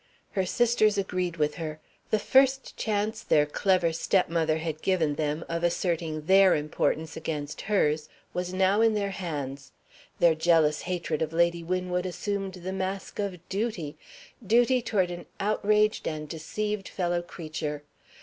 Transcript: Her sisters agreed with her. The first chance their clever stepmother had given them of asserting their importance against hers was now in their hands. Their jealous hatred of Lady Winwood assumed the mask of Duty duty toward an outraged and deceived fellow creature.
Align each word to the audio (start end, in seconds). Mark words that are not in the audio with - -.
Her 0.31 0.47
sisters 0.47 0.97
agreed 0.97 1.37
with 1.37 1.53
her. 1.61 1.79
The 2.09 2.17
first 2.17 2.75
chance 2.75 3.21
their 3.21 3.45
clever 3.45 3.93
stepmother 3.93 4.57
had 4.57 4.81
given 4.81 5.13
them 5.13 5.45
of 5.47 5.63
asserting 5.63 6.21
their 6.25 6.55
importance 6.55 7.15
against 7.15 7.61
hers 7.61 8.09
was 8.33 8.51
now 8.51 8.81
in 8.81 8.95
their 8.95 9.11
hands. 9.11 9.73
Their 10.17 10.33
jealous 10.33 10.81
hatred 10.81 11.21
of 11.21 11.33
Lady 11.33 11.61
Winwood 11.63 12.07
assumed 12.07 12.55
the 12.55 12.73
mask 12.73 13.19
of 13.19 13.47
Duty 13.47 13.95
duty 14.43 14.81
toward 14.81 15.11
an 15.11 15.27
outraged 15.39 16.07
and 16.07 16.27
deceived 16.27 16.89
fellow 16.89 17.21
creature. 17.21 17.83